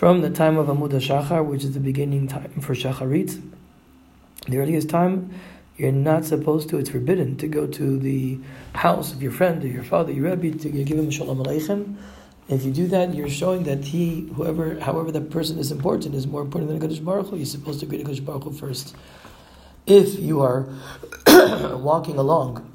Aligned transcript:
from 0.00 0.22
the 0.22 0.30
time 0.30 0.56
of 0.56 0.68
Amud 0.68 0.92
Shachar, 0.92 1.44
which 1.44 1.62
is 1.62 1.74
the 1.74 1.78
beginning 1.78 2.26
time 2.26 2.58
for 2.62 2.74
Shacharit, 2.74 3.38
the 4.48 4.56
earliest 4.56 4.88
time, 4.88 5.30
you're 5.76 5.92
not 5.92 6.24
supposed 6.24 6.70
to, 6.70 6.78
it's 6.78 6.88
forbidden 6.88 7.36
to 7.36 7.46
go 7.46 7.66
to 7.66 7.98
the 7.98 8.38
house 8.74 9.12
of 9.12 9.22
your 9.22 9.30
friend 9.30 9.62
or 9.62 9.66
your 9.66 9.84
father, 9.84 10.10
your 10.10 10.34
Rebbe, 10.34 10.56
to 10.56 10.70
give 10.70 10.98
him 10.98 11.10
Shalom 11.10 11.44
Aleichem. 11.44 11.96
If 12.48 12.64
you 12.64 12.72
do 12.72 12.86
that, 12.86 13.14
you're 13.14 13.28
showing 13.28 13.64
that 13.64 13.84
he, 13.84 14.26
whoever, 14.36 14.80
however 14.80 15.12
that 15.12 15.28
person 15.28 15.58
is 15.58 15.70
important, 15.70 16.14
is 16.14 16.26
more 16.26 16.40
important 16.40 16.70
than 16.70 16.82
a 16.82 16.88
Kadosh 16.88 17.04
Baruch 17.04 17.26
Hu. 17.26 17.36
You're 17.36 17.44
supposed 17.44 17.80
to 17.80 17.84
greet 17.84 18.00
a 18.00 18.04
Kadosh 18.04 18.24
Baruch 18.24 18.44
Hu 18.44 18.52
first. 18.54 18.96
If 19.86 20.18
you 20.18 20.40
are 20.40 20.66
walking 21.76 22.16
along 22.16 22.74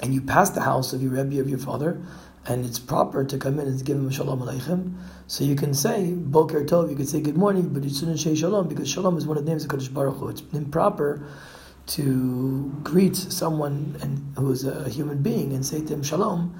and 0.00 0.14
you 0.14 0.20
pass 0.20 0.50
the 0.50 0.60
house 0.60 0.92
of 0.92 1.02
your 1.02 1.10
Rebbe, 1.10 1.40
of 1.40 1.48
your 1.48 1.58
father, 1.58 2.00
and 2.46 2.64
it's 2.66 2.78
proper 2.78 3.24
to 3.24 3.38
come 3.38 3.60
in 3.60 3.68
and 3.68 3.84
give 3.84 3.96
him 3.96 4.08
a 4.08 4.12
Shalom 4.12 4.40
Aleichem, 4.40 4.94
so 5.26 5.44
you 5.44 5.54
can 5.54 5.74
say 5.74 6.12
Boker 6.12 6.64
Tov, 6.64 6.90
you 6.90 6.96
can 6.96 7.06
say 7.06 7.20
good 7.20 7.36
morning, 7.36 7.68
but 7.68 7.84
you 7.84 7.90
shouldn't 7.90 8.18
say 8.18 8.34
Shalom 8.34 8.68
because 8.68 8.88
Shalom 8.90 9.16
is 9.16 9.26
one 9.26 9.36
of 9.36 9.44
the 9.44 9.50
names 9.50 9.64
of 9.64 9.70
Kadosh 9.70 9.92
Baruch 9.92 10.16
Hu. 10.16 10.28
It's 10.28 10.42
improper 10.52 11.24
to 11.86 12.72
greet 12.82 13.16
someone 13.16 13.96
and, 14.00 14.36
who 14.36 14.50
is 14.50 14.64
a 14.64 14.88
human 14.88 15.22
being 15.22 15.52
and 15.52 15.64
say 15.64 15.80
to 15.84 15.94
him 15.94 16.02
Shalom 16.02 16.54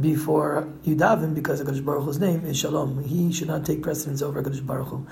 before 0.00 0.68
you 0.82 0.96
daven 0.96 1.34
because 1.34 1.62
HaKadosh 1.62 1.84
Baruch 1.84 2.04
Hu's 2.04 2.18
name 2.18 2.44
is 2.44 2.58
Shalom. 2.58 3.04
He 3.04 3.32
should 3.32 3.48
not 3.48 3.64
take 3.64 3.82
precedence 3.82 4.22
over 4.22 4.42
HaKadosh 4.42 4.66
Baruch 4.66 4.88
Hu. 4.88 5.06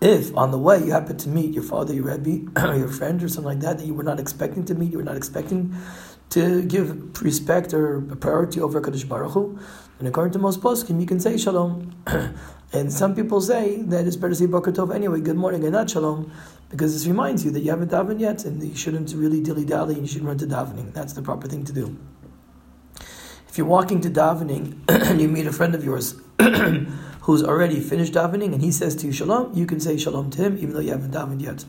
If 0.00 0.36
on 0.36 0.50
the 0.50 0.58
way 0.58 0.84
you 0.84 0.90
happen 0.90 1.16
to 1.18 1.28
meet 1.28 1.54
your 1.54 1.62
father, 1.62 1.94
your 1.94 2.04
Rebbe, 2.04 2.50
or 2.66 2.74
your 2.76 2.88
friend, 2.88 3.22
or 3.22 3.28
something 3.28 3.44
like 3.44 3.60
that, 3.60 3.78
that 3.78 3.86
you 3.86 3.94
were 3.94 4.02
not 4.02 4.18
expecting 4.18 4.64
to 4.66 4.74
meet, 4.74 4.90
you 4.90 4.98
were 4.98 5.04
not 5.04 5.16
expecting 5.16 5.74
to 6.30 6.62
give 6.64 7.22
respect 7.22 7.72
or 7.72 8.00
priority 8.00 8.60
over 8.60 8.80
HaKadosh 8.80 9.08
Baruch 9.08 9.32
Hu, 9.32 9.58
and 9.98 10.08
according 10.08 10.32
to 10.32 10.38
most 10.38 10.60
poskim, 10.60 11.00
you 11.00 11.06
can 11.06 11.20
say 11.20 11.38
Shalom. 11.38 11.94
and 12.72 12.92
some 12.92 13.14
people 13.14 13.40
say 13.40 13.82
that 13.82 14.06
it's 14.06 14.16
better 14.16 14.30
to 14.30 14.34
say 14.34 14.46
Boker 14.46 14.72
Tov 14.72 14.92
anyway, 14.92 15.20
good 15.20 15.36
morning, 15.36 15.62
and 15.62 15.72
not 15.72 15.88
Shalom, 15.88 16.32
because 16.70 16.92
this 16.92 17.06
reminds 17.06 17.44
you 17.44 17.52
that 17.52 17.60
you 17.60 17.70
haven't 17.70 17.92
davened 17.92 18.20
yet, 18.20 18.44
and 18.44 18.60
you 18.60 18.74
shouldn't 18.74 19.12
really 19.14 19.40
dilly 19.40 19.64
dally, 19.64 19.94
and 19.94 20.02
you 20.02 20.08
should 20.08 20.24
run 20.24 20.36
to 20.38 20.46
davening. 20.46 20.92
That's 20.92 21.12
the 21.12 21.22
proper 21.22 21.46
thing 21.46 21.64
to 21.66 21.72
do. 21.72 21.96
If 23.54 23.58
you're 23.58 23.68
walking 23.68 24.00
to 24.00 24.10
davening 24.10 24.80
and 24.88 25.20
you 25.20 25.28
meet 25.28 25.46
a 25.46 25.52
friend 25.52 25.76
of 25.76 25.84
yours 25.84 26.16
who's 27.20 27.44
already 27.44 27.78
finished 27.78 28.14
davening 28.14 28.52
and 28.52 28.60
he 28.60 28.72
says 28.72 28.96
to 28.96 29.06
you 29.06 29.12
shalom, 29.12 29.56
you 29.56 29.64
can 29.64 29.78
say 29.78 29.96
shalom 29.96 30.28
to 30.30 30.42
him 30.42 30.58
even 30.58 30.72
though 30.72 30.80
you 30.80 30.90
haven't 30.90 31.12
davened 31.12 31.40
yet. 31.40 31.64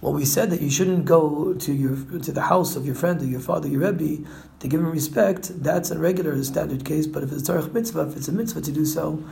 Well, 0.00 0.14
we 0.14 0.24
said 0.24 0.48
that 0.48 0.62
you 0.62 0.70
shouldn't 0.70 1.04
go 1.04 1.52
to 1.52 1.70
your 1.70 1.96
to 2.20 2.32
the 2.32 2.40
house 2.40 2.76
of 2.76 2.86
your 2.86 2.94
friend 2.94 3.20
or 3.20 3.26
your 3.26 3.40
father, 3.40 3.68
your 3.68 3.80
rebbe, 3.80 4.26
to 4.60 4.68
give 4.68 4.80
him 4.80 4.90
respect. 4.90 5.62
That's 5.62 5.90
a 5.90 5.98
regular 5.98 6.42
standard 6.44 6.86
case. 6.86 7.06
But 7.06 7.22
if 7.22 7.30
it's 7.30 7.46
a 7.46 7.52
tzarech 7.52 7.74
mitzvah, 7.74 8.08
if 8.08 8.16
it's 8.16 8.28
a 8.28 8.32
mitzvah 8.32 8.62
to 8.62 8.72
do 8.72 8.86
so, 8.86 9.22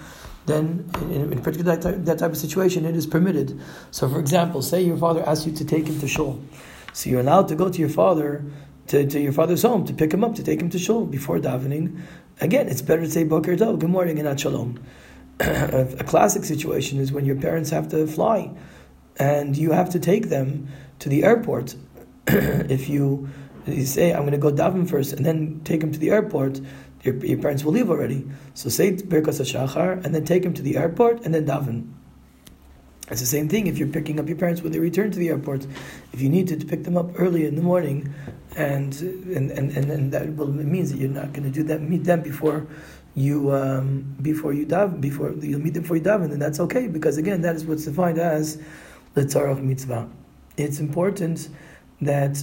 then 0.44 0.90
in, 1.00 1.32
in 1.32 1.40
particular 1.40 1.76
that 1.76 1.80
type, 1.80 2.04
that 2.04 2.18
type 2.18 2.32
of 2.32 2.36
situation, 2.36 2.84
it 2.84 2.94
is 2.94 3.06
permitted. 3.06 3.58
So, 3.90 4.06
for 4.06 4.20
example, 4.20 4.60
say 4.60 4.82
your 4.82 4.98
father 4.98 5.26
asks 5.26 5.46
you 5.46 5.52
to 5.52 5.64
take 5.64 5.86
him 5.86 5.98
to 5.98 6.06
shul, 6.06 6.42
so 6.92 7.08
you're 7.08 7.20
allowed 7.20 7.48
to 7.48 7.54
go 7.54 7.70
to 7.70 7.78
your 7.80 7.88
father 7.88 8.44
to, 8.88 9.06
to 9.06 9.20
your 9.20 9.32
father's 9.32 9.62
home 9.62 9.84
to 9.86 9.94
pick 9.94 10.12
him 10.12 10.24
up, 10.24 10.34
to 10.34 10.42
take 10.42 10.60
him 10.60 10.70
to 10.70 10.78
shul 10.78 11.06
before 11.06 11.38
davening. 11.38 12.00
Again, 12.40 12.68
it's 12.68 12.82
better 12.82 13.02
to 13.02 13.10
say 13.10 13.24
Boker 13.24 13.56
Tov, 13.56 13.78
good 13.78 13.90
morning, 13.90 14.18
and 14.18 14.28
not 14.28 14.40
shalom. 14.40 14.82
a 15.40 16.04
classic 16.04 16.44
situation 16.44 16.98
is 16.98 17.12
when 17.12 17.24
your 17.24 17.36
parents 17.36 17.70
have 17.70 17.88
to 17.88 18.06
fly 18.06 18.52
and 19.16 19.56
you 19.56 19.72
have 19.72 19.90
to 19.90 19.98
take 19.98 20.28
them 20.28 20.68
to 20.98 21.08
the 21.08 21.24
airport. 21.24 21.74
if 22.26 22.88
you, 22.88 23.28
you 23.66 23.84
say, 23.84 24.12
I'm 24.12 24.20
going 24.20 24.32
to 24.32 24.38
go 24.38 24.52
daven 24.52 24.88
first 24.88 25.12
and 25.12 25.24
then 25.24 25.60
take 25.64 25.82
him 25.82 25.92
to 25.92 25.98
the 25.98 26.10
airport, 26.10 26.60
your, 27.02 27.16
your 27.24 27.38
parents 27.38 27.64
will 27.64 27.72
leave 27.72 27.90
already. 27.90 28.26
So 28.54 28.68
say 28.68 28.92
Birkas 28.92 29.40
HaShachar 29.40 30.04
and 30.04 30.14
then 30.14 30.24
take 30.24 30.44
him 30.44 30.54
to 30.54 30.62
the 30.62 30.76
airport 30.76 31.24
and 31.24 31.34
then 31.34 31.46
daven. 31.46 31.92
It's 33.10 33.20
the 33.20 33.26
same 33.26 33.50
thing 33.50 33.66
if 33.66 33.76
you're 33.76 33.88
picking 33.88 34.18
up 34.18 34.28
your 34.28 34.38
parents 34.38 34.62
when 34.62 34.72
they 34.72 34.78
return 34.78 35.10
to 35.10 35.18
the 35.18 35.28
airport. 35.28 35.66
If 36.12 36.22
you 36.22 36.30
need 36.30 36.48
to, 36.48 36.56
to 36.56 36.64
pick 36.64 36.84
them 36.84 36.96
up 36.96 37.10
early 37.20 37.44
in 37.44 37.54
the 37.54 37.62
morning, 37.62 38.14
and 38.56 38.94
and, 38.94 39.50
and, 39.50 39.70
and, 39.76 40.12
that 40.12 40.28
well, 40.30 40.48
it 40.48 40.66
means 40.66 40.90
that 40.90 40.98
you're 40.98 41.10
not 41.10 41.34
going 41.34 41.44
to 41.44 41.50
do 41.50 41.62
that. 41.64 41.82
Meet 41.82 42.04
them 42.04 42.22
before 42.22 42.66
you 43.14 43.54
um, 43.54 44.16
before 44.22 44.54
you 44.54 44.64
daven, 44.64 45.02
before 45.02 45.32
you'll 45.32 45.60
meet 45.60 45.74
them 45.74 45.82
before 45.82 45.98
you 45.98 46.02
daven, 46.02 46.24
and 46.24 46.32
then 46.32 46.38
that's 46.38 46.60
okay 46.60 46.88
because 46.88 47.18
again, 47.18 47.42
that 47.42 47.56
is 47.56 47.66
what's 47.66 47.84
defined 47.84 48.18
as 48.18 48.60
the 49.12 49.22
tzarach 49.22 49.62
mitzvah. 49.62 50.08
It's 50.56 50.80
important 50.80 51.48
that 52.00 52.42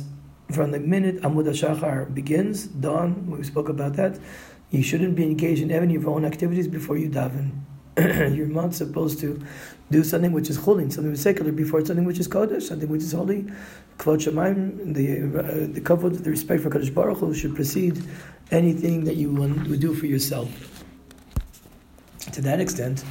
from 0.51 0.72
the 0.72 0.79
minute 0.79 1.22
Amud 1.22 1.47
Shachar 1.47 2.13
begins, 2.13 2.67
dawn, 2.67 3.31
we 3.31 3.43
spoke 3.43 3.69
about 3.69 3.93
that, 3.93 4.19
you 4.69 4.83
shouldn't 4.83 5.16
be 5.16 5.23
engaged 5.23 5.61
in 5.61 5.72
any 5.72 5.95
of 5.95 6.03
your 6.03 6.11
own 6.11 6.25
activities 6.25 6.67
before 6.67 6.97
you 6.97 7.09
daven. 7.09 7.51
you're 7.97 8.47
not 8.47 8.74
supposed 8.74 9.19
to 9.19 9.41
do 9.90 10.03
something 10.03 10.31
which 10.31 10.50
is 10.50 10.56
holy, 10.56 10.90
something 10.90 11.12
which 11.12 11.18
is 11.18 11.24
secular, 11.24 11.52
before 11.52 11.85
something 11.85 12.06
which 12.06 12.19
is 12.19 12.28
kodesh, 12.28 12.63
something 12.63 12.88
which 12.88 13.02
is 13.02 13.12
holy. 13.12 13.44
Kvod 13.97 14.19
Shamayim, 14.25 14.94
the 14.94 15.40
uh, 15.40 15.74
the 15.74 15.81
kavod, 15.81 16.24
the 16.24 16.29
respect 16.29 16.63
for 16.63 16.69
Kadosh 16.69 16.94
Baruch 16.94 17.18
Hu 17.18 17.34
should 17.34 17.53
precede 17.53 18.02
anything 18.50 19.03
that 19.03 19.18
you 19.18 19.29
would 19.31 19.81
do 19.81 19.94
for 19.94 20.06
yourself. 20.06 20.50
To 22.31 22.41
that 22.41 22.62
extent, 22.62 23.03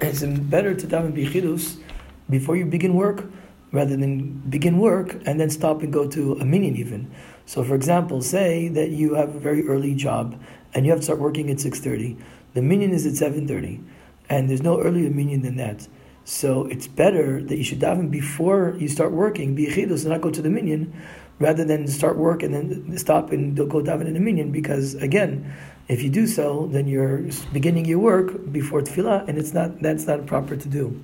it's 0.00 0.24
better 0.24 0.74
to 0.74 0.86
daven 0.86 1.12
bichidus 1.12 1.80
before 2.28 2.56
you 2.56 2.66
begin 2.66 2.94
work, 2.94 3.24
rather 3.70 3.96
than 3.96 4.32
begin 4.50 4.78
work 4.78 5.16
and 5.26 5.38
then 5.38 5.48
stop 5.48 5.82
and 5.82 5.92
go 5.92 6.08
to 6.08 6.32
a 6.40 6.44
minyan 6.44 6.74
even. 6.76 7.08
So, 7.46 7.62
for 7.62 7.76
example, 7.76 8.20
say 8.22 8.68
that 8.68 8.90
you 8.90 9.14
have 9.14 9.36
a 9.36 9.38
very 9.38 9.66
early 9.68 9.94
job 9.94 10.40
and 10.74 10.84
you 10.84 10.90
have 10.90 11.00
to 11.00 11.04
start 11.04 11.20
working 11.20 11.50
at 11.50 11.60
six 11.60 11.78
thirty. 11.78 12.16
The 12.54 12.62
minyan 12.62 12.90
is 12.90 13.06
at 13.06 13.14
seven 13.14 13.46
thirty 13.46 13.80
and 14.28 14.48
there's 14.48 14.62
no 14.62 14.80
earlier 14.80 15.10
minyan 15.10 15.42
than 15.42 15.56
that. 15.56 15.88
So 16.24 16.66
it's 16.66 16.86
better 16.86 17.42
that 17.42 17.56
you 17.56 17.64
should 17.64 17.80
daven 17.80 18.10
before 18.10 18.76
you 18.78 18.88
start 18.88 19.12
working, 19.12 19.54
be 19.54 19.66
and 19.66 20.04
not 20.04 20.20
go 20.20 20.30
to 20.30 20.42
the 20.42 20.50
minyan, 20.50 20.92
rather 21.38 21.64
than 21.64 21.86
start 21.88 22.18
work 22.18 22.42
and 22.42 22.52
then 22.52 22.98
stop 22.98 23.32
and 23.32 23.56
go 23.56 23.80
daven 23.82 24.06
in 24.06 24.14
the 24.14 24.20
minyan. 24.20 24.52
Because 24.52 24.94
again, 24.96 25.50
if 25.88 26.02
you 26.02 26.10
do 26.10 26.26
so, 26.26 26.68
then 26.70 26.86
you're 26.86 27.24
beginning 27.52 27.86
your 27.86 27.98
work 27.98 28.52
before 28.52 28.82
tefillah, 28.82 29.26
and 29.26 29.38
it's 29.38 29.54
not 29.54 29.80
that's 29.80 30.06
not 30.06 30.26
proper 30.26 30.54
to 30.54 30.68
do. 30.68 31.00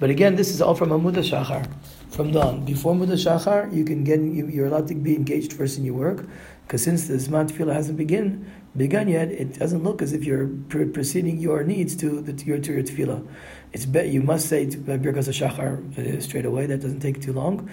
But 0.00 0.08
again, 0.08 0.34
this 0.34 0.48
is 0.48 0.62
all 0.62 0.74
from 0.74 0.88
Amud 0.88 1.16
Shachar, 1.16 1.70
from 2.08 2.32
dawn. 2.32 2.64
Before 2.64 2.94
Amud 2.94 3.08
Shachar, 3.08 3.70
you 3.70 3.84
can 3.84 4.02
get 4.02 4.18
you're 4.20 4.66
allowed 4.66 4.88
to 4.88 4.94
be 4.94 5.14
engaged 5.14 5.52
first 5.52 5.76
in 5.76 5.84
your 5.84 5.92
work, 5.92 6.26
because 6.62 6.82
since 6.82 7.06
the 7.06 7.14
Zman 7.14 7.50
Tefillah 7.50 7.74
hasn't 7.74 7.98
begun, 7.98 8.50
begun 8.74 9.08
yet, 9.08 9.30
it 9.30 9.58
doesn't 9.58 9.82
look 9.82 10.00
as 10.00 10.14
if 10.14 10.24
you're 10.24 10.48
preceding 10.68 11.36
your 11.36 11.64
needs 11.64 11.94
to, 11.96 12.22
the, 12.22 12.32
to, 12.32 12.46
your, 12.46 12.58
to 12.58 12.72
your 12.72 12.82
tefillah. 12.82 13.28
It's 13.74 13.86
you 13.86 14.22
must 14.22 14.48
say 14.48 14.64
Birkas 14.64 15.28
HaShachar 15.28 15.98
uh, 15.98 16.20
straight 16.22 16.46
away, 16.46 16.64
that 16.64 16.80
doesn't 16.80 17.00
take 17.00 17.20
too 17.20 17.34
long. 17.34 17.68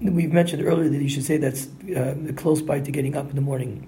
We've 0.00 0.32
mentioned 0.32 0.64
earlier 0.64 0.88
that 0.88 1.02
you 1.02 1.10
should 1.10 1.24
say 1.24 1.36
that's 1.36 1.68
uh, 1.94 2.14
close 2.36 2.62
by 2.62 2.80
to 2.80 2.90
getting 2.90 3.16
up 3.16 3.28
in 3.28 3.36
the 3.36 3.42
morning. 3.42 3.86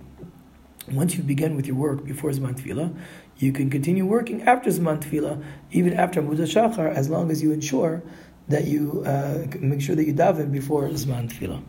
Once 0.93 1.17
you 1.17 1.23
begin 1.23 1.57
with 1.57 1.67
your 1.67 1.77
work 1.77 2.05
before 2.05 2.31
Zman 2.31 2.59
Tefillah, 2.59 2.97
you 3.39 3.53
can 3.53 3.71
continue 3.71 4.05
working 4.05 4.43
after 4.43 4.71
Zman 4.71 5.01
Tefillah, 5.01 5.43
even 5.71 5.95
after 5.95 6.21
Amud 6.21 6.37
HaShachar, 6.37 6.93
as 6.95 7.09
long 7.09 7.31
as 7.31 7.43
you 7.43 7.53
ensure 7.53 8.03
that 8.49 8.65
you 8.65 9.03
uh, 9.07 9.47
make 9.61 9.81
sure 9.81 9.95
that 9.95 10.05
you 10.05 10.13
daven 10.13 10.51
before 10.53 10.89
Zman 10.89 11.31
Tefillah. 11.33 11.63